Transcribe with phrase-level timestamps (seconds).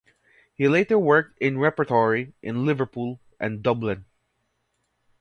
[0.55, 4.05] He later worked in repertory in Liverpool and Dublin.